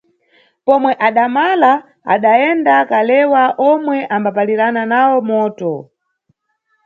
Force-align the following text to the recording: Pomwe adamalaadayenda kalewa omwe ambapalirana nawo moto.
Pomwe 0.65 0.91
adamalaadayenda 1.07 2.75
kalewa 2.91 3.43
omwe 3.69 3.97
ambapalirana 4.15 4.83
nawo 4.91 5.17
moto. 5.29 5.73